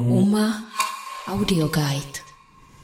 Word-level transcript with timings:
UMA 0.00 0.62
Audio 1.28 1.68
Guide. 1.68 2.18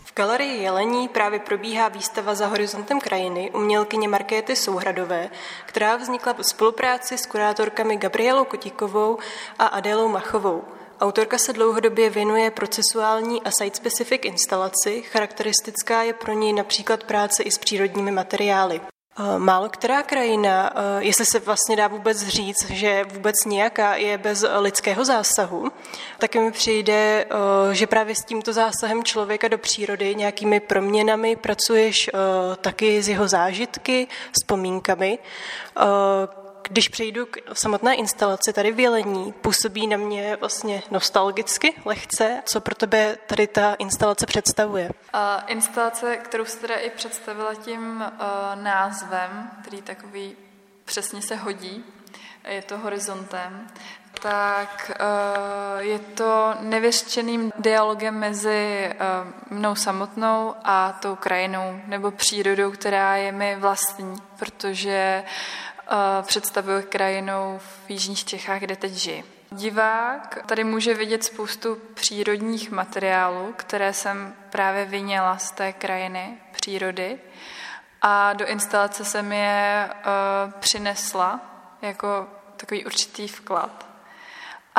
V 0.05 0.15
galerii 0.15 0.63
Jelení 0.63 1.09
právě 1.09 1.39
probíhá 1.39 1.89
výstava 1.89 2.35
za 2.35 2.47
horizontem 2.47 3.01
krajiny 3.01 3.51
umělkyně 3.51 4.09
Markéty 4.09 4.57
Souhradové, 4.57 5.31
která 5.67 5.97
vznikla 5.97 6.33
v 6.33 6.43
spolupráci 6.43 7.19
s 7.19 7.27
kurátorkami 7.27 7.97
Gabrielou 7.97 8.45
Kotíkovou 8.45 9.19
a 9.59 9.67
Adélou 9.67 10.09
Machovou. 10.09 10.65
Autorka 11.01 11.39
se 11.39 11.53
dlouhodobě 11.53 12.11
věnuje 12.11 12.51
procesuální 12.51 13.43
a 13.43 13.51
site-specific 13.51 14.21
instalaci, 14.25 15.03
charakteristická 15.03 16.03
je 16.03 16.13
pro 16.13 16.33
ní 16.33 16.53
například 16.53 17.05
práce 17.05 17.43
i 17.43 17.51
s 17.51 17.59
přírodními 17.59 18.11
materiály. 18.11 18.81
Eh, 19.21 19.39
málo 19.39 19.69
která 19.69 20.03
krajina, 20.03 20.71
eh, 20.75 21.05
jestli 21.05 21.27
se 21.27 21.39
vlastně 21.39 21.77
dá 21.77 21.89
vůbec 21.89 22.27
říct, 22.27 22.71
že 22.71 23.05
vůbec 23.05 23.35
nějaká 23.47 23.97
je 23.97 24.19
bez 24.19 24.45
lidského 24.59 25.05
zásahu, 25.05 25.73
tak 26.19 26.35
mi 26.35 26.53
přijde, 26.53 27.25
eh, 27.25 27.75
že 27.75 27.87
právě 27.87 28.15
s 28.15 28.25
tímto 28.25 28.53
zásahem 28.53 29.05
člověka 29.05 29.49
do 29.49 29.59
přírody, 29.59 30.15
nějakými 30.15 30.61
proměnami 30.61 31.37
pracuješ 31.37 32.11
taky 32.61 33.03
s 33.03 33.09
jeho 33.09 33.29
zážitky, 33.29 34.07
vzpomínkami, 34.33 35.19
když 36.69 36.89
přejdu 36.89 37.27
k 37.27 37.39
samotné 37.53 37.95
instalaci 37.95 38.53
tady 38.53 38.73
v 38.73 38.81
Jelení, 38.81 39.33
působí 39.33 39.87
na 39.87 39.97
mě 39.97 40.37
vlastně 40.37 40.83
nostalgicky, 40.91 41.75
lehce. 41.85 42.43
Co 42.45 42.61
pro 42.61 42.75
tebe 42.75 43.17
tady 43.27 43.47
ta 43.47 43.75
instalace 43.75 44.27
představuje? 44.27 44.91
Uh, 45.15 45.21
instalace, 45.47 46.17
kterou 46.17 46.45
se 46.45 46.59
teda 46.59 46.75
i 46.75 46.91
představila 46.91 47.55
tím 47.55 47.97
uh, 48.01 48.63
názvem, 48.63 49.51
který 49.63 49.83
takový 49.83 50.37
přesně 50.85 51.23
se 51.23 51.37
hodí, 51.37 51.85
je 52.49 52.63
to 52.63 52.79
horizontem, 52.79 53.67
tak 54.23 54.91
uh, 55.01 55.81
je 55.81 55.99
to 55.99 56.55
nevěřčeným 56.61 57.53
dialogem 57.59 58.15
mezi 58.19 58.91
uh, 59.51 59.59
mnou 59.59 59.75
samotnou 59.75 60.55
a 60.65 60.93
tou 60.93 61.17
krajinou 61.17 61.81
nebo 61.87 62.11
přírodou, 62.11 62.71
která 62.71 63.17
je 63.17 63.33
mi 63.33 63.57
vlastní, 63.57 64.17
protože 64.39 65.25
představuje 66.23 66.83
krajinou 66.83 67.59
v 67.59 67.91
Jižních 67.91 68.25
Čechách, 68.25 68.61
kde 68.61 68.77
teď 68.77 68.93
žiji. 68.93 69.25
Divák 69.51 70.39
tady 70.47 70.65
může 70.65 70.95
vidět 70.95 71.25
spoustu 71.25 71.79
přírodních 71.95 72.71
materiálů, 72.71 73.55
které 73.57 73.93
jsem 73.93 74.35
právě 74.51 74.85
vyněla 74.85 75.39
z 75.39 75.51
té 75.51 75.73
krajiny, 75.73 76.39
přírody. 76.53 77.19
A 78.03 78.33
do 78.33 78.47
instalace 78.47 79.05
jsem 79.05 79.33
je 79.33 79.91
uh, 79.91 80.53
přinesla 80.53 81.41
jako 81.83 82.27
takový 82.57 82.85
určitý 82.85 83.29
vklad. 83.29 83.89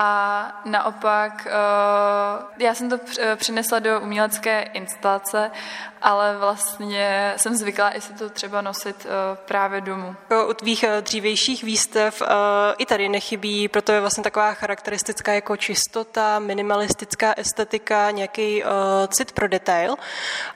A 0.01 0.61
naopak, 0.65 1.47
eh, 1.47 2.63
já 2.63 2.73
jsem 2.73 2.89
to 2.89 2.97
přinesla 3.35 3.79
do 3.79 4.01
umělecké 4.01 4.61
instalace, 4.61 5.51
ale 6.01 6.37
vlastně 6.37 7.33
jsem 7.37 7.55
zvyklá 7.55 7.95
i 7.95 8.01
si 8.01 8.13
to 8.13 8.29
třeba 8.29 8.61
nosit 8.61 9.05
eh, 9.05 9.37
právě 9.45 9.81
domů. 9.81 10.15
U 10.49 10.53
tvých 10.53 10.83
eh, 10.83 11.01
dřívějších 11.01 11.63
výstev 11.63 12.21
i 12.77 12.85
tady 12.85 13.09
nechybí, 13.09 13.67
proto 13.67 13.91
je 13.91 13.99
vlastně 14.01 14.23
taková 14.23 14.53
charakteristická 14.53 15.33
jako 15.33 15.57
čistota, 15.57 16.39
minimalistická 16.39 17.33
estetika, 17.37 18.11
nějaký 18.11 18.63
cit 19.07 19.31
pro 19.31 19.47
detail, 19.47 19.95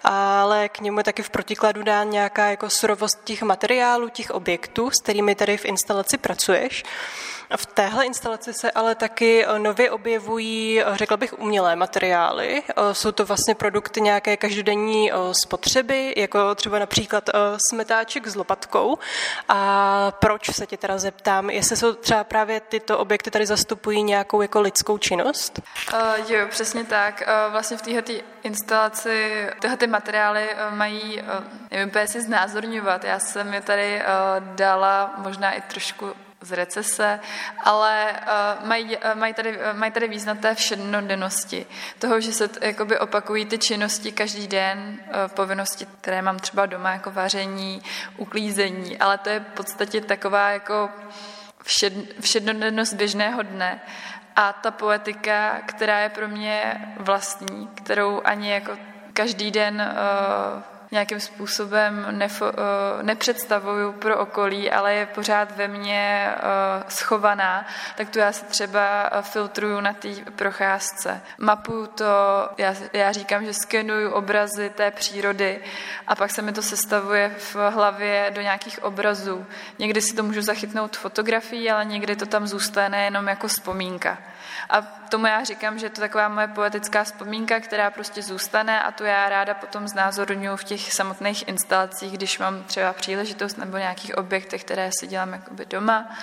ale 0.03 0.69
k 0.69 0.79
němu 0.79 0.97
je 0.97 1.03
taky 1.03 1.23
v 1.23 1.29
protikladu 1.29 1.83
dá 1.83 2.03
nějaká 2.03 2.45
jako 2.45 2.69
surovost 2.69 3.23
těch 3.23 3.41
materiálů, 3.41 4.09
těch 4.09 4.31
objektů, 4.31 4.91
s 4.91 5.01
kterými 5.01 5.35
tady 5.35 5.57
v 5.57 5.65
instalaci 5.65 6.17
pracuješ. 6.17 6.83
V 7.55 7.65
téhle 7.65 8.05
instalaci 8.05 8.53
se 8.53 8.71
ale 8.71 8.95
taky 8.95 9.45
eh, 9.45 9.59
nově 9.59 9.91
objevují, 9.91 10.81
eh, 10.81 10.85
řekla 10.93 11.17
bych, 11.17 11.39
umělé 11.39 11.75
materiály. 11.75 12.63
Eh, 12.69 12.93
jsou 12.93 13.11
to 13.11 13.25
vlastně 13.25 13.55
produkty 13.55 14.01
nějaké 14.01 14.37
každodenní 14.37 15.11
spotřeby, 15.33 16.13
jako 16.17 16.55
třeba 16.55 16.79
například 16.79 17.29
smetáček 17.69 18.27
s 18.27 18.35
lopatkou. 18.35 18.97
A 19.49 20.11
proč 20.11 20.55
se 20.55 20.67
tě 20.67 20.77
teda 20.77 20.97
zeptám, 20.97 21.49
jestli 21.49 21.77
jsou 21.77 21.93
třeba 21.93 22.23
právě 22.23 22.59
tyto 22.59 22.99
objekty 22.99 23.31
tady 23.31 23.45
zastupují 23.45 24.03
nějakou 24.03 24.41
jako 24.41 24.61
lidskou 24.61 24.97
činnost? 24.97 25.61
Uh, 25.93 26.31
jo, 26.31 26.47
přesně 26.49 26.83
tak. 26.83 27.23
Uh, 27.27 27.51
vlastně 27.51 27.77
v 27.77 27.81
této 27.81 28.13
instalaci 28.43 29.47
tyhle 29.59 29.77
ty 29.77 29.87
materiály 29.87 30.49
mají, 30.69 31.21
uh, 31.21 31.27
nevím, 31.71 32.07
si 32.07 32.21
znázorňovat. 32.21 33.03
Já 33.03 33.19
jsem 33.19 33.53
je 33.53 33.61
tady 33.61 34.01
uh, 34.01 34.55
dala 34.55 35.13
možná 35.17 35.51
i 35.51 35.61
trošku 35.61 36.13
z 36.43 36.51
recese, 36.51 37.19
ale 37.63 38.11
uh, 38.11 38.67
mají, 38.67 38.97
uh, 38.97 39.15
mají, 39.15 39.33
tady, 39.33 39.57
uh, 39.57 39.63
mají 39.73 39.91
tady 39.91 40.07
význam 40.07 40.37
té 40.37 40.55
všednodennosti. 40.55 41.65
Toho, 41.99 42.21
že 42.21 42.33
se 42.33 42.49
jakoby 42.61 42.99
opakují 42.99 43.45
ty 43.45 43.57
činnosti 43.57 44.11
každý 44.11 44.47
den, 44.47 44.99
povinnosti, 45.27 45.85
které 45.85 46.21
mám 46.21 46.39
třeba 46.39 46.65
doma, 46.65 46.91
jako 46.91 47.11
vaření, 47.11 47.81
uklízení, 48.17 48.99
ale 48.99 49.17
to 49.17 49.29
je 49.29 49.39
v 49.39 49.53
podstatě 49.53 50.01
taková 50.01 50.49
jako 50.49 50.89
všed, 51.63 51.93
všednodennost 52.19 52.93
běžného 52.93 53.41
dne. 53.41 53.81
A 54.35 54.53
ta 54.53 54.71
poetika, 54.71 55.61
která 55.65 55.99
je 55.99 56.09
pro 56.09 56.27
mě 56.27 56.81
vlastní, 56.97 57.69
kterou 57.73 58.21
ani 58.25 58.51
jako 58.51 58.77
každý 59.13 59.51
den 59.51 59.81
uh, 59.81 60.72
nějakým 60.93 61.19
způsobem 61.19 62.05
nefo, 62.11 62.45
uh, 62.45 62.51
nepředstavuju 63.01 63.91
pro 63.91 64.19
okolí, 64.19 64.71
ale 64.71 64.93
je 64.93 65.05
pořád 65.05 65.57
ve 65.57 65.67
mně 65.67 66.29
uh, 66.35 66.89
schovaná, 66.89 67.65
tak 67.97 68.09
tu 68.09 68.19
já 68.19 68.31
se 68.31 68.45
třeba 68.45 69.09
eh, 69.11 69.21
filtruju 69.21 69.81
na 69.81 69.93
té 69.93 70.09
procházce. 70.35 71.21
Mapuju 71.37 71.87
to, 71.87 72.05
já, 72.57 72.75
já 72.93 73.11
říkám, 73.11 73.45
že 73.45 73.53
skenuju 73.53 74.11
obrazy 74.11 74.69
té 74.69 74.91
přírody 74.91 75.59
a 76.07 76.15
pak 76.15 76.31
se 76.31 76.41
mi 76.41 76.51
to 76.51 76.61
sestavuje 76.61 77.35
v 77.37 77.55
hlavě 77.55 78.31
do 78.35 78.41
nějakých 78.41 78.83
obrazů. 78.83 79.45
Někdy 79.79 80.01
si 80.01 80.15
to 80.15 80.23
můžu 80.23 80.41
zachytnout 80.41 80.97
fotografií, 80.97 81.71
ale 81.71 81.85
někdy 81.85 82.15
to 82.15 82.25
tam 82.25 82.47
zůstane 82.47 83.03
jenom 83.03 83.27
jako 83.27 83.47
vzpomínka. 83.47 84.17
A 84.69 84.81
tomu 84.81 85.25
já 85.25 85.43
říkám, 85.43 85.79
že 85.79 85.85
je 85.85 85.89
to 85.89 86.01
taková 86.01 86.27
moje 86.27 86.47
poetická 86.47 87.03
vzpomínka, 87.03 87.59
která 87.59 87.91
prostě 87.91 88.21
zůstane 88.21 88.83
a 88.83 88.91
tu 88.91 89.03
já 89.03 89.29
ráda 89.29 89.53
potom 89.53 89.87
znázorňuji 89.87 90.57
v 90.57 90.63
těch 90.63 90.93
samotných 90.93 91.47
instalacích, 91.47 92.13
když 92.13 92.39
mám 92.39 92.63
třeba 92.63 92.93
příležitost 92.93 93.57
nebo 93.57 93.77
nějakých 93.77 94.17
objektech, 94.17 94.63
které 94.63 94.89
si 94.99 95.07
dělám 95.07 95.33
jakoby 95.33 95.65
doma. 95.65 96.15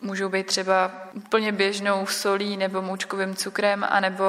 Můžou 0.00 0.28
být 0.28 0.46
třeba 0.46 0.90
úplně 1.12 1.52
běžnou 1.52 2.06
solí 2.06 2.56
nebo 2.56 2.82
moučkovým 2.82 3.36
cukrem 3.36 3.86
anebo, 3.90 4.24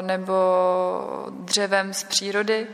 nebo 0.00 0.34
dřevem 1.30 1.94
z 1.94 2.04
přírody. 2.04 2.66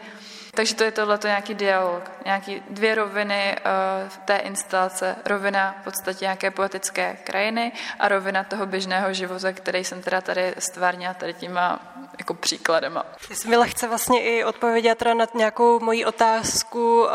Takže 0.54 0.74
to 0.74 0.84
je 0.84 0.90
tohle 0.90 1.18
nějaký 1.24 1.54
dialog, 1.54 2.10
nějaký 2.24 2.62
dvě 2.70 2.94
roviny 2.94 3.56
uh, 3.56 4.08
té 4.24 4.36
instalace. 4.36 5.16
Rovina 5.24 5.76
v 5.80 5.84
podstatě 5.84 6.24
nějaké 6.24 6.50
poetické 6.50 7.16
krajiny 7.24 7.72
a 7.98 8.08
rovina 8.08 8.44
toho 8.44 8.66
běžného 8.66 9.12
života, 9.12 9.52
který 9.52 9.84
jsem 9.84 10.02
teda 10.02 10.20
tady 10.20 10.54
stvárnila 10.58 11.14
tady 11.14 11.34
těma 11.34 11.80
jako 12.18 12.34
příkladem. 12.34 13.02
Ty 13.28 13.36
jsi 13.36 13.48
mi 13.48 13.56
lehce 13.56 13.88
vlastně 13.88 14.22
i 14.22 14.44
odpověděla 14.44 14.94
teda 14.94 15.14
na 15.14 15.26
nějakou 15.34 15.80
moji 15.80 16.04
otázku, 16.04 17.02
uh, 17.02 17.08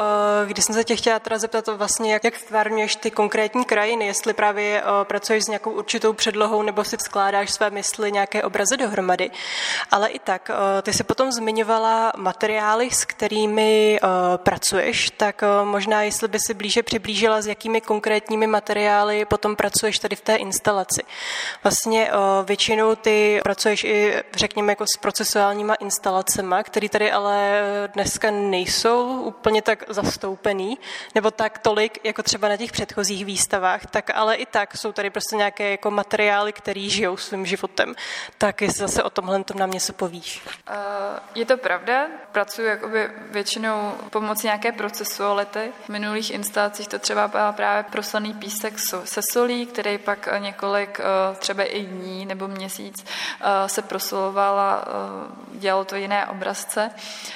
když 0.45 0.65
jsem 0.65 0.75
se 0.75 0.83
tě 0.83 0.95
chtěla 0.95 1.19
teda 1.19 1.37
zeptat 1.37 1.67
vlastně, 1.67 2.13
jak, 2.13 2.23
jak 2.23 2.35
stvárňuješ 2.35 2.95
ty 2.95 3.11
konkrétní 3.11 3.65
krajiny, 3.65 4.05
jestli 4.05 4.33
právě 4.33 4.83
uh, 4.83 5.03
pracuješ 5.03 5.43
s 5.43 5.47
nějakou 5.47 5.71
určitou 5.71 6.13
předlohou 6.13 6.61
nebo 6.61 6.83
si 6.83 6.97
skládáš 6.99 7.51
své 7.51 7.69
mysli, 7.69 8.11
nějaké 8.11 8.43
obrazy 8.43 8.77
dohromady. 8.77 9.31
Ale 9.91 10.09
i 10.09 10.19
tak, 10.19 10.51
ty 10.81 10.93
si 10.93 11.03
potom 11.03 11.31
zmiňovala 11.31 12.13
materiály, 12.17 12.91
s 12.91 13.05
kterými 13.05 13.99
pracuješ, 14.37 15.09
tak 15.09 15.43
možná 15.63 16.01
jestli 16.01 16.27
by 16.27 16.39
si 16.39 16.53
blíže 16.53 16.83
přiblížila, 16.83 17.41
s 17.41 17.47
jakými 17.47 17.81
konkrétními 17.81 18.47
materiály 18.47 19.25
potom 19.25 19.55
pracuješ 19.55 19.99
tady 19.99 20.15
v 20.15 20.21
té 20.21 20.35
instalaci. 20.35 21.03
Vlastně 21.63 22.11
většinou 22.45 22.95
ty 22.95 23.39
pracuješ 23.43 23.83
i, 23.83 24.23
řekněme, 24.35 24.71
jako 24.71 24.85
s 24.93 24.97
procesuálníma 24.97 25.75
instalacemi, 25.75 26.55
které 26.63 26.89
tady 26.89 27.11
ale 27.11 27.61
dneska 27.93 28.31
nejsou 28.31 29.21
úplně 29.21 29.61
tak 29.61 29.83
zastoupený, 29.87 30.77
nebo 31.15 31.31
tak 31.31 31.57
tolik, 31.57 31.99
jako 32.03 32.23
třeba 32.23 32.49
na 32.49 32.57
těch 32.57 32.71
předchozích 32.71 33.25
výstavách, 33.25 33.85
tak 33.85 34.09
ale 34.15 34.35
i 34.35 34.45
tak 34.45 34.77
jsou 34.77 34.91
tady 34.91 35.09
prostě 35.09 35.35
nějaké 35.35 35.71
jako 35.71 35.91
materiály, 35.91 36.53
které 36.53 36.81
žijou 36.81 37.17
svým 37.17 37.45
životem. 37.45 37.95
Tak 38.37 38.61
jestli 38.61 38.79
zase 38.79 39.03
o 39.03 39.09
tomhle 39.09 39.43
tom 39.43 39.57
nám 39.57 39.71
něco 39.71 39.93
povíš. 39.93 40.41
Uh, 40.69 40.75
je 41.35 41.45
to 41.45 41.57
pravda, 41.57 42.07
pracuji 42.31 42.67
jakoby 42.67 43.09
většinou 43.31 43.93
pomocí 44.09 44.47
nějaké 44.47 44.71
procesuality. 44.71 45.71
V 45.85 45.89
minulých 45.89 46.31
instalacích 46.31 46.87
to 46.87 46.99
třeba 46.99 47.27
byl 47.27 47.51
právě 47.51 47.83
proslaný 47.83 48.33
písek 48.33 48.79
se 49.03 49.21
solí, 49.31 49.65
který 49.65 49.97
pak 49.97 50.29
několik 50.39 50.99
eh, 50.99 51.35
třeba 51.35 51.63
i 51.63 51.83
dní 51.83 52.25
nebo 52.25 52.47
měsíc 52.47 53.05
eh, 53.41 53.69
se 53.69 53.81
prosoloval 53.81 54.82
eh, 54.87 55.59
dělalo 55.59 55.85
to 55.85 55.95
jiné 55.95 56.25
obrazce. 56.25 56.91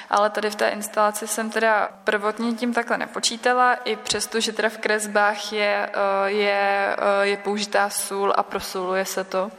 Ale 0.10 0.30
tady 0.30 0.50
v 0.50 0.56
té 0.56 0.70
instalaci 0.70 1.28
jsem 1.28 1.50
teda 1.50 1.90
prvotně 2.04 2.54
tím 2.54 2.74
takhle 2.74 2.98
nepočítala, 2.98 3.74
i 3.74 3.96
přesto, 3.96 4.40
že 4.40 4.54
teda 4.54 4.70
v 4.70 4.78
kresbách 4.78 5.54
je, 5.54 5.90
je, 6.26 6.96
je 7.22 7.38
použitá 7.38 7.90
sůl 7.90 8.34
a 8.38 8.44
prosoluje 8.44 9.06
se 9.06 9.24
to 9.24 9.52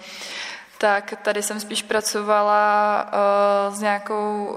tak 0.81 1.15
tady 1.23 1.43
jsem 1.43 1.61
spíš 1.61 1.83
pracovala 1.83 3.07
s 3.71 3.81
nějakou 3.81 4.57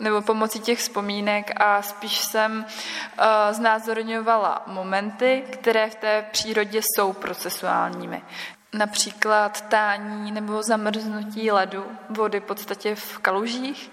nebo 0.00 0.22
pomocí 0.22 0.60
těch 0.60 0.78
vzpomínek 0.78 1.50
a 1.56 1.82
spíš 1.82 2.18
jsem 2.18 2.64
uh, 2.64 3.24
znázorňovala 3.50 4.62
momenty, 4.66 5.44
které 5.50 5.90
v 5.90 5.94
té 5.94 6.26
přírodě 6.30 6.80
jsou 6.82 7.12
procesuálními. 7.12 8.22
Například 8.72 9.68
tání 9.68 10.32
nebo 10.32 10.62
zamrznutí 10.62 11.50
ledu, 11.50 11.84
vody 12.10 12.40
v 12.40 12.44
podstatě 12.44 12.94
v 12.94 13.18
kalužích, 13.18 13.90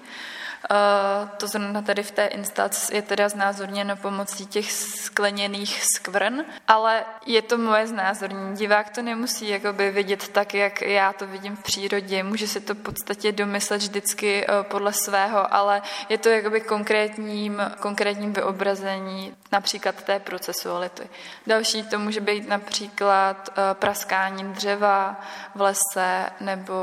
to 1.38 1.48
zrovna 1.48 1.82
tady 1.82 2.04
v 2.04 2.12
té 2.12 2.26
instalaci 2.26 2.96
je 2.96 3.02
teda 3.02 3.30
znázorněno 3.30 3.96
pomocí 3.96 4.46
těch 4.46 4.72
skleněných 4.72 5.84
skvrn, 5.84 6.46
ale 6.68 7.06
je 7.26 7.42
to 7.42 7.58
moje 7.58 7.88
znázornění. 7.88 8.56
Divák 8.58 8.90
to 8.90 9.02
nemusí 9.02 9.50
jakoby 9.50 9.92
vidět 9.92 10.28
tak, 10.28 10.54
jak 10.54 10.82
já 10.82 11.14
to 11.14 11.28
vidím 11.28 11.56
v 11.56 11.64
přírodě. 11.64 12.24
Může 12.24 12.48
si 12.48 12.62
to 12.62 12.76
v 12.76 12.78
podstatě 12.78 13.32
domyslet 13.32 13.82
vždycky 13.82 14.46
eh, 14.46 14.64
podle 14.64 14.94
svého, 14.94 15.54
ale 15.54 15.82
je 16.10 16.18
to 16.18 16.30
jakoby 16.30 16.62
konkrétním, 16.62 17.62
konkrétním 17.80 18.34
vyobrazení 18.34 19.34
například 19.52 20.04
té 20.04 20.20
procesuality. 20.20 21.10
Další 21.48 21.84
to 21.84 22.00
může 22.00 22.22
být 22.22 22.50
například 22.50 23.50
eh, 23.50 23.74
praskání 23.74 24.44
dřeva 24.54 25.22
v 25.56 25.62
lese 25.62 26.30
nebo 26.40 26.74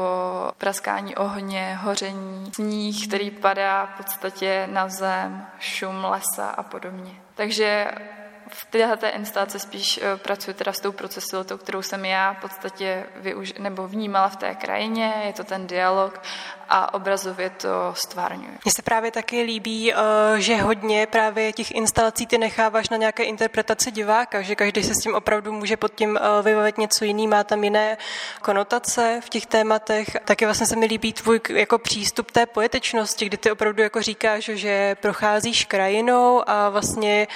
praskání 0.58 1.16
ohně, 1.16 1.78
hoření, 1.82 2.52
sníh, 2.54 3.08
který 3.08 3.30
padá 3.30 3.63
v 3.86 3.96
podstatě 3.96 4.68
na 4.72 4.88
zem, 4.88 5.46
šum 5.58 6.04
lesa 6.04 6.48
a 6.48 6.62
podobně. 6.62 7.12
Takže 7.34 7.86
v 8.48 8.64
této 8.64 9.06
instalaci 9.06 9.58
spíš 9.60 10.00
eh, 10.02 10.16
pracuji 10.16 10.54
teda 10.54 10.72
s 10.72 10.80
tou 10.80 10.92
procesilitou, 10.92 11.56
kterou 11.56 11.82
jsem 11.82 12.04
já 12.04 12.32
v 12.32 12.40
podstatě 12.40 13.04
využ- 13.22 13.60
nebo 13.62 13.88
vnímala 13.88 14.28
v 14.28 14.36
té 14.36 14.54
krajině, 14.54 15.14
je 15.26 15.32
to 15.32 15.44
ten 15.44 15.66
dialog 15.66 16.20
a 16.68 16.94
obrazově 16.94 17.50
to 17.50 17.68
stvárňuje. 17.94 18.50
Mně 18.64 18.72
se 18.76 18.82
právě 18.82 19.10
taky 19.10 19.42
líbí, 19.42 19.92
eh, 19.92 19.96
že 20.36 20.56
hodně 20.56 21.06
právě 21.06 21.52
těch 21.52 21.70
instalací 21.70 22.26
ty 22.26 22.38
necháváš 22.38 22.88
na 22.88 22.96
nějaké 22.96 23.22
interpretaci 23.22 23.90
diváka, 23.90 24.42
že 24.42 24.54
každý 24.54 24.82
se 24.82 24.94
s 24.94 25.02
tím 25.02 25.14
opravdu 25.14 25.52
může 25.52 25.76
pod 25.76 25.94
tím 25.94 26.16
eh, 26.16 26.42
vybavit 26.42 26.78
něco 26.78 27.04
jiný, 27.04 27.26
má 27.26 27.44
tam 27.44 27.64
jiné 27.64 27.96
konotace 28.42 29.20
v 29.24 29.28
těch 29.28 29.46
tématech. 29.46 30.16
Taky 30.24 30.44
vlastně 30.44 30.66
se 30.66 30.76
mi 30.76 30.86
líbí 30.86 31.12
tvůj 31.12 31.40
jako 31.48 31.78
přístup 31.78 32.30
té 32.30 32.46
poetečnosti, 32.46 33.26
kdy 33.26 33.36
ty 33.36 33.50
opravdu 33.50 33.82
jako 33.82 34.02
říkáš, 34.02 34.44
že 34.44 34.96
procházíš 35.00 35.64
krajinou 35.64 36.42
a 36.46 36.68
vlastně 36.68 37.26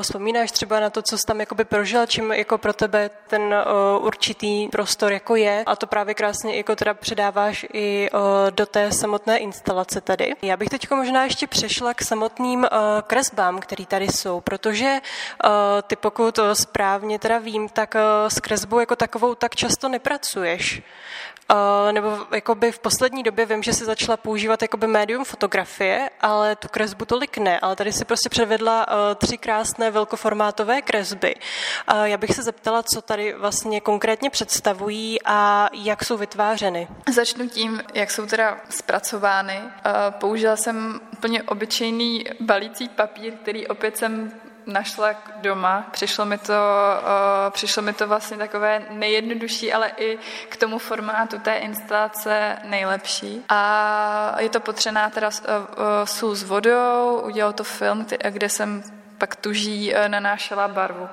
vzpomínáš 0.00 0.43
třeba 0.52 0.80
na 0.80 0.90
to, 0.90 1.02
co 1.02 1.18
jsi 1.18 1.26
tam 1.26 1.40
jakoby 1.40 1.64
prožil, 1.64 2.06
čím 2.06 2.32
jako 2.32 2.58
pro 2.58 2.72
tebe 2.72 3.10
ten 3.26 3.42
uh, 3.42 4.06
určitý 4.06 4.68
prostor 4.68 5.12
jako 5.12 5.36
je 5.36 5.62
a 5.66 5.76
to 5.76 5.86
právě 5.86 6.14
krásně 6.14 6.56
jako 6.56 6.76
teda 6.76 6.94
předáváš 6.94 7.66
i 7.72 8.10
uh, 8.12 8.20
do 8.50 8.66
té 8.66 8.92
samotné 8.92 9.38
instalace 9.38 10.00
tady. 10.00 10.34
Já 10.42 10.56
bych 10.56 10.68
teď 10.68 10.90
možná 10.90 11.24
ještě 11.24 11.46
přešla 11.46 11.94
k 11.94 12.02
samotným 12.02 12.60
uh, 12.60 12.66
kresbám, 13.06 13.60
které 13.60 13.86
tady 13.86 14.08
jsou, 14.08 14.40
protože 14.40 15.00
uh, 15.44 15.50
ty 15.82 15.96
pokud 15.96 16.38
správně 16.52 17.18
teda 17.18 17.38
vím, 17.38 17.68
tak 17.68 17.94
uh, 17.94 18.28
s 18.28 18.40
kresbou 18.40 18.80
jako 18.80 18.96
takovou 18.96 19.34
tak 19.34 19.56
často 19.56 19.88
nepracuješ. 19.88 20.82
Uh, 21.50 21.92
nebo 21.92 22.18
jakoby 22.34 22.72
v 22.72 22.78
poslední 22.78 23.22
době 23.22 23.46
vím, 23.46 23.62
že 23.62 23.72
se 23.72 23.84
začala 23.84 24.16
používat 24.16 24.62
jakoby 24.62 24.86
médium 24.86 25.24
fotografie, 25.24 26.10
ale 26.20 26.56
tu 26.56 26.68
kresbu 26.68 27.04
tolik 27.04 27.38
ne. 27.38 27.60
Ale 27.60 27.76
tady 27.76 27.92
si 27.92 28.04
prostě 28.04 28.28
předvedla 28.28 28.88
uh, 28.88 28.94
tři 29.14 29.38
krásné 29.38 29.90
velkoformátové 29.90 30.82
kresby. 30.82 31.34
Uh, 31.34 32.04
já 32.04 32.16
bych 32.16 32.34
se 32.34 32.42
zeptala, 32.42 32.82
co 32.82 33.02
tady 33.02 33.34
vlastně 33.34 33.80
konkrétně 33.80 34.30
představují 34.30 35.18
a 35.24 35.68
jak 35.72 36.04
jsou 36.04 36.16
vytvářeny. 36.16 36.88
Začnu 37.12 37.48
tím, 37.48 37.82
jak 37.94 38.10
jsou 38.10 38.26
teda 38.26 38.58
zpracovány. 38.70 39.60
Použila 40.10 40.56
jsem 40.56 41.00
úplně 41.12 41.42
obyčejný 41.42 42.24
balící 42.40 42.88
papír, 42.88 43.32
který 43.32 43.66
opět 43.66 43.96
jsem 43.96 44.32
našla 44.66 45.14
doma. 45.36 45.86
Přišlo 45.90 46.24
mi 46.24 46.38
to, 46.38 46.52
uh, 46.52 47.50
přišlo 47.50 47.82
mi 47.82 47.92
to 47.92 48.08
vlastně 48.08 48.36
takové 48.36 48.82
nejjednodušší, 48.90 49.72
ale 49.72 49.92
i 49.96 50.18
k 50.48 50.56
tomu 50.56 50.78
formátu 50.78 51.38
té 51.38 51.54
instalace 51.54 52.56
nejlepší. 52.64 53.44
A 53.48 54.36
je 54.38 54.48
to 54.48 54.60
potřená 54.60 55.10
teda 55.10 55.28
uh, 55.28 55.54
sůl 56.04 56.34
s 56.34 56.42
vodou, 56.42 57.20
udělal 57.24 57.52
to 57.52 57.64
film, 57.64 58.06
kde 58.30 58.48
jsem 58.48 58.82
pak 59.18 59.36
tuží 59.36 59.94
nanášela 60.08 60.68
barvu. 60.68 61.08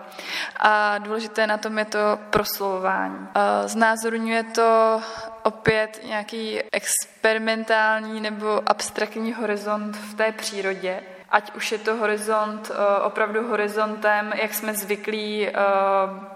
A 0.60 0.98
důležité 0.98 1.48
na 1.48 1.58
tom 1.58 1.80
je 1.80 1.86
to 1.86 2.20
proslovování. 2.30 3.28
Znázorňuje 3.66 4.44
to 4.44 5.02
opět 5.44 6.02
nějaký 6.08 6.60
experimentální 6.72 8.22
nebo 8.22 8.62
abstraktní 8.66 9.34
horizont 9.34 9.96
v 9.96 10.14
té 10.14 10.32
přírodě, 10.32 11.04
ať 11.32 11.56
už 11.56 11.72
je 11.72 11.78
to 11.78 11.96
horizont, 11.96 12.72
eh, 12.72 13.02
opravdu 13.02 13.48
horizontem, 13.48 14.34
jak 14.36 14.54
jsme 14.54 14.74
zvyklí, 14.74 15.48
eh, 15.48 15.52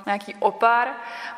nějaký 0.05 0.35
opar, 0.39 0.87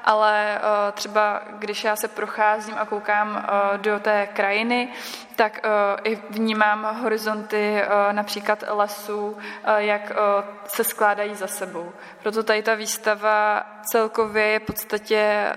ale 0.03 0.55
eh, 0.55 0.91
třeba 0.91 1.41
když 1.51 1.83
já 1.83 1.95
se 1.95 2.07
procházím 2.07 2.75
a 2.77 2.85
koukám 2.85 3.45
do 3.77 3.99
té 3.99 4.27
krajiny, 4.27 4.89
tak 5.35 5.59
i 6.03 6.15
vnímám 6.29 6.97
horizonty 7.01 7.81
například 8.11 8.63
lesů, 8.67 9.37
jak 9.77 10.11
se 10.67 10.83
skládají 10.83 11.35
za 11.35 11.47
sebou. 11.47 11.91
Proto 12.23 12.43
tady 12.43 12.63
ta 12.63 12.75
výstava 12.75 13.63
celkově 13.91 14.43
je 14.43 14.59
v 14.59 14.63
podstatě, 14.63 15.53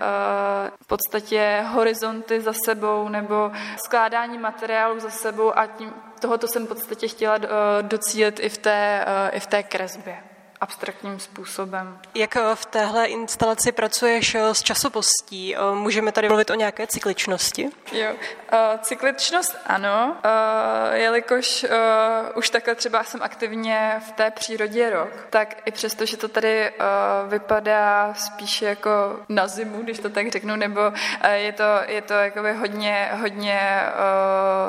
v 0.82 0.86
podstatě 0.86 1.64
horizonty 1.68 2.40
za 2.40 2.52
sebou 2.64 3.08
nebo 3.08 3.52
skládání 3.84 4.38
materiálu 4.38 5.00
za 5.00 5.10
sebou 5.10 5.58
a 5.58 5.66
tím 5.66 5.92
tohoto 6.20 6.48
jsem 6.48 6.66
v 6.66 6.68
podstatě 6.68 7.08
chtěla 7.08 7.38
eh, 7.42 7.48
docílit 7.82 8.40
i 8.40 8.48
v 8.48 8.58
té, 8.58 9.04
eh, 9.06 9.30
i 9.36 9.40
v 9.40 9.46
té 9.46 9.62
kresbě 9.62 10.29
abstraktním 10.60 11.20
způsobem. 11.20 11.98
Jak 12.14 12.36
eh, 12.36 12.40
v 12.54 12.64
téhle 12.64 13.06
instalaci 13.06 13.72
pracuješ 13.72 14.34
s 14.34 14.62
časopostí? 14.62 15.56
Můžeme 15.74 16.12
tady 16.12 16.28
mluvit 16.28 16.50
o 16.50 16.54
nějaké 16.54 16.86
cykličnosti? 16.86 17.70
Jo, 17.92 18.08
cykličnost 18.82 19.56
ano, 19.66 20.16
jelikož 20.92 21.66
už 22.34 22.50
takhle 22.50 22.74
třeba 22.74 23.04
jsem 23.04 23.22
aktivně 23.22 24.02
v 24.08 24.12
té 24.12 24.30
přírodě 24.30 24.90
rok, 24.90 25.26
tak 25.30 25.56
i 25.64 25.70
přesto, 25.70 26.06
že 26.06 26.16
to 26.16 26.28
tady 26.28 26.72
vypadá 27.28 28.14
spíše 28.14 28.66
jako 28.66 28.90
na 29.28 29.48
zimu, 29.48 29.82
když 29.82 29.98
to 29.98 30.10
tak 30.10 30.30
řeknu, 30.30 30.56
nebo 30.56 30.80
je 31.32 31.52
to, 31.52 31.64
je 31.86 32.02
to 32.02 32.12
jakoby 32.12 32.52
hodně, 32.52 33.10
hodně 33.20 33.60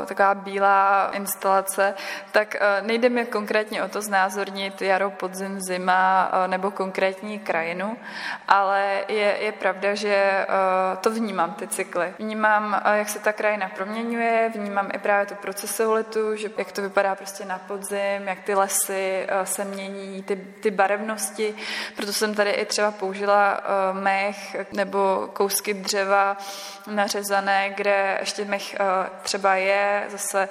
taková 0.06 0.36
bílá 0.36 1.12
instalace, 1.14 1.94
tak 2.32 2.56
eh, 2.56 2.82
nejde 2.82 3.10
mi 3.10 3.26
konkrétně 3.26 3.84
o 3.84 3.88
to 3.88 4.02
znázornit 4.02 4.82
jaro, 4.82 5.12
podzim, 5.12 5.62
zima 5.62 5.81
eh, 5.90 6.48
nebo 6.48 6.72
konkrétní 6.72 7.40
krajinu, 7.40 7.98
ale 8.48 9.04
je, 9.08 9.38
je 9.40 9.52
pravda, 9.52 9.96
že 9.96 10.16
eh, 10.16 10.48
to 11.02 11.12
vnímám, 11.12 11.54
ty 11.54 11.68
cykly. 11.68 12.14
Vnímám, 12.20 12.82
jak 12.94 13.10
se 13.10 13.20
ta 13.20 13.34
krajina 13.34 13.72
proměňuje, 13.76 14.52
vnímám 14.56 14.90
i 14.94 14.98
právě 14.98 15.26
tu 15.26 15.36
procesolitu, 15.36 16.36
že 16.36 16.50
jak 16.58 16.72
to 16.72 16.82
vypadá 16.82 17.16
prostě 17.16 17.46
na 17.46 17.58
podzim, 17.60 18.28
jak 18.28 18.40
ty 18.40 18.56
lesy 18.56 19.28
se 19.44 19.66
mění, 19.66 20.24
ty, 20.24 20.36
ty 20.36 20.72
barevnosti. 20.72 21.56
Proto 21.96 22.14
jsem 22.14 22.36
tady 22.36 22.52
i 22.52 22.66
třeba 22.66 22.92
použila 22.92 23.62
mech 23.92 24.56
nebo 24.72 25.30
kousky 25.34 25.74
dřeva 25.74 26.38
nařezané, 26.88 27.70
kde 27.70 28.18
ještě 28.20 28.46
mech 28.46 28.76
třeba 29.22 29.56
je, 29.56 30.06
zase 30.10 30.50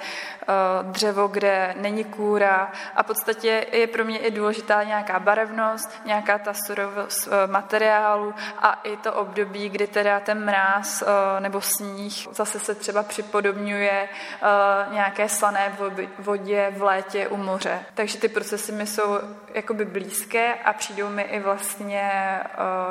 dřevo, 0.81 1.27
kde 1.27 1.75
není 1.77 2.03
kůra 2.03 2.71
a 2.95 3.03
v 3.03 3.05
podstatě 3.05 3.65
je 3.71 3.87
pro 3.87 4.05
mě 4.05 4.17
i 4.17 4.31
důležitá 4.31 4.83
nějaká 4.83 5.19
barevnost, 5.21 6.01
nějaká 6.05 6.37
ta 6.37 6.53
surovost 6.53 7.27
eh, 7.27 7.47
materiálu 7.47 8.33
a 8.59 8.73
i 8.83 8.97
to 8.97 9.13
období, 9.13 9.69
kdy 9.69 9.87
teda 9.87 10.19
ten 10.19 10.45
mráz 10.45 11.01
eh, 11.01 11.39
nebo 11.39 11.61
sníh 11.61 12.27
zase 12.31 12.59
se 12.59 12.75
třeba 12.75 13.03
připodobňuje 13.03 14.09
eh, 14.09 14.47
nějaké 14.93 15.29
slané 15.29 15.77
vodě 16.19 16.73
v 16.77 16.83
létě 16.83 17.27
u 17.27 17.37
moře. 17.37 17.79
Takže 17.93 18.17
ty 18.17 18.27
procesy 18.27 18.71
mi 18.71 18.87
jsou 18.87 19.19
jakoby 19.53 19.85
blízké 19.85 20.53
a 20.53 20.73
přijdou 20.73 21.09
mi 21.09 21.21
i 21.21 21.39
vlastně 21.39 22.11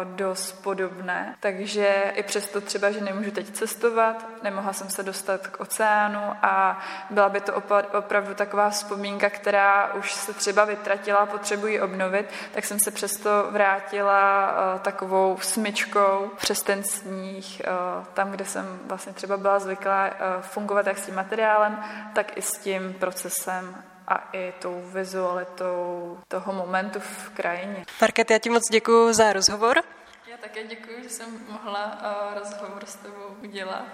dost 0.04 0.52
podobné. 0.52 1.34
Takže 1.40 2.12
i 2.14 2.22
přesto 2.22 2.60
třeba, 2.60 2.90
že 2.90 3.00
nemůžu 3.00 3.30
teď 3.30 3.50
cestovat, 3.50 4.26
nemohla 4.42 4.72
jsem 4.72 4.90
se 4.90 5.02
dostat 5.02 5.46
k 5.46 5.60
oceánu 5.60 6.20
a 6.42 6.80
byla 7.10 7.28
by 7.28 7.40
to 7.40 7.54
opravdu 7.92 8.34
taková 8.34 8.70
vzpomínka, 8.70 9.30
která 9.30 9.94
už 9.94 10.12
se 10.12 10.32
třeba 10.32 10.64
vytratila, 10.64 11.26
potřebuji 11.26 11.80
obnovit, 11.80 12.19
tak 12.52 12.64
jsem 12.64 12.78
se 12.80 12.90
přesto 12.90 13.30
vrátila 13.50 14.50
uh, 14.50 14.80
takovou 14.80 15.38
smyčkou 15.40 16.30
přes 16.36 16.62
ten 16.62 16.84
sníh, 16.84 17.62
uh, 17.66 18.04
tam, 18.04 18.30
kde 18.30 18.44
jsem 18.44 18.80
vlastně 18.84 19.12
třeba 19.12 19.36
byla 19.36 19.58
zvyklá 19.58 20.06
uh, 20.08 20.42
fungovat 20.42 20.86
jak 20.86 20.98
s 20.98 21.06
tím 21.06 21.14
materiálem, 21.14 21.84
tak 22.14 22.36
i 22.36 22.42
s 22.42 22.58
tím 22.58 22.94
procesem 22.94 23.84
a 24.08 24.28
i 24.32 24.52
tou 24.58 24.82
vizualitou 24.84 26.18
toho 26.28 26.52
momentu 26.52 27.00
v 27.00 27.30
krajině. 27.30 27.84
Market, 28.00 28.30
já 28.30 28.38
ti 28.38 28.50
moc 28.50 28.68
děkuji 28.70 29.12
za 29.12 29.32
rozhovor. 29.32 29.82
Já 30.30 30.36
také 30.36 30.64
děkuji, 30.64 31.02
že 31.02 31.08
jsem 31.08 31.28
mohla 31.48 31.98
rozhovor 32.38 32.86
s 32.86 32.94
tebou 32.94 33.36
udělat. 33.42 33.84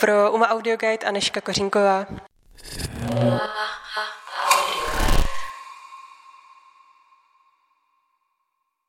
Pro 0.00 0.32
UMA 0.32 0.48
Audio 0.48 0.76
Guide 0.76 1.06
Aneška 1.06 1.40
Kořínková. 1.40 2.06
Ah, 3.12 3.34
ah. 3.34 3.87